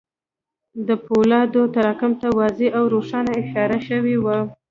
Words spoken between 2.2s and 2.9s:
ته واضح او